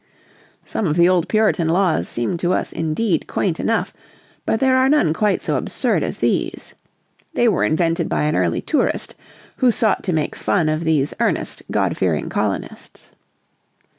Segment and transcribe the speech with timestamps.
[0.65, 3.93] Some of the old Puritan laws seem to us indeed quaint enough,
[4.47, 6.73] but there are none quite so absurd as these.
[7.35, 9.13] They were invented by an early "tourist,"
[9.57, 13.11] who sought to make fun of these earnest, God fearing colonists.